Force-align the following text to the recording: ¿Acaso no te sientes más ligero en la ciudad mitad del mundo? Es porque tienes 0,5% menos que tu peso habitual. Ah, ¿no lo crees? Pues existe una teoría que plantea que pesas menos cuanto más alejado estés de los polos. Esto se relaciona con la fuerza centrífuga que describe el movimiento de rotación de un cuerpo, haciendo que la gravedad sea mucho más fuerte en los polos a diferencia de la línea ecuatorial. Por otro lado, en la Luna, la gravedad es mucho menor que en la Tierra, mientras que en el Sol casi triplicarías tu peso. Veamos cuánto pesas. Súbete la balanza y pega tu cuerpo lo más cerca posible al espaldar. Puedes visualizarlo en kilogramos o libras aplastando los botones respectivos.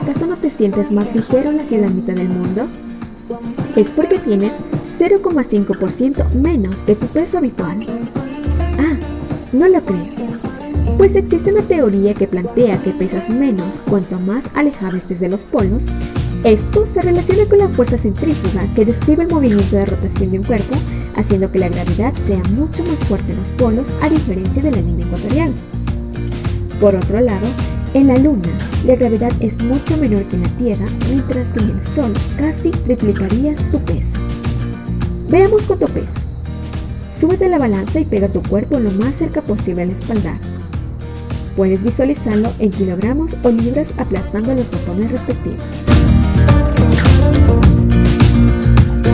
¿Acaso 0.00 0.28
no 0.28 0.36
te 0.36 0.48
sientes 0.48 0.92
más 0.92 1.12
ligero 1.12 1.50
en 1.50 1.56
la 1.56 1.64
ciudad 1.64 1.90
mitad 1.90 2.14
del 2.14 2.28
mundo? 2.28 2.68
Es 3.74 3.88
porque 3.88 4.20
tienes 4.20 4.52
0,5% 4.96 6.30
menos 6.34 6.76
que 6.86 6.94
tu 6.94 7.08
peso 7.08 7.38
habitual. 7.38 7.84
Ah, 8.78 8.96
¿no 9.52 9.66
lo 9.66 9.84
crees? 9.84 10.14
Pues 10.98 11.16
existe 11.16 11.52
una 11.52 11.62
teoría 11.62 12.14
que 12.14 12.28
plantea 12.28 12.80
que 12.80 12.92
pesas 12.92 13.28
menos 13.28 13.74
cuanto 13.90 14.20
más 14.20 14.44
alejado 14.54 14.96
estés 14.96 15.18
de 15.18 15.30
los 15.30 15.42
polos. 15.42 15.82
Esto 16.44 16.86
se 16.86 17.00
relaciona 17.00 17.46
con 17.46 17.58
la 17.58 17.68
fuerza 17.68 17.98
centrífuga 17.98 18.72
que 18.76 18.84
describe 18.84 19.24
el 19.24 19.34
movimiento 19.34 19.74
de 19.74 19.84
rotación 19.84 20.30
de 20.30 20.38
un 20.38 20.44
cuerpo, 20.44 20.76
haciendo 21.16 21.50
que 21.50 21.58
la 21.58 21.70
gravedad 21.70 22.14
sea 22.24 22.40
mucho 22.54 22.84
más 22.84 22.98
fuerte 23.08 23.32
en 23.32 23.40
los 23.40 23.50
polos 23.50 23.90
a 24.00 24.08
diferencia 24.08 24.62
de 24.62 24.70
la 24.70 24.80
línea 24.80 25.06
ecuatorial. 25.06 25.52
Por 26.80 26.94
otro 26.94 27.20
lado, 27.20 27.48
en 27.94 28.08
la 28.08 28.16
Luna, 28.16 28.48
la 28.84 28.96
gravedad 28.96 29.32
es 29.40 29.62
mucho 29.62 29.96
menor 29.96 30.24
que 30.24 30.36
en 30.36 30.42
la 30.42 30.48
Tierra, 30.50 30.86
mientras 31.08 31.48
que 31.48 31.60
en 31.60 31.70
el 31.70 31.82
Sol 31.94 32.12
casi 32.36 32.70
triplicarías 32.70 33.58
tu 33.70 33.80
peso. 33.80 34.12
Veamos 35.28 35.62
cuánto 35.62 35.86
pesas. 35.88 36.14
Súbete 37.18 37.48
la 37.48 37.58
balanza 37.58 37.98
y 37.98 38.04
pega 38.04 38.28
tu 38.28 38.42
cuerpo 38.42 38.78
lo 38.78 38.90
más 38.90 39.16
cerca 39.16 39.42
posible 39.42 39.82
al 39.82 39.90
espaldar. 39.90 40.38
Puedes 41.56 41.82
visualizarlo 41.82 42.52
en 42.58 42.70
kilogramos 42.70 43.32
o 43.42 43.50
libras 43.50 43.92
aplastando 43.96 44.54
los 44.54 44.70
botones 44.70 45.10
respectivos. 45.10 45.87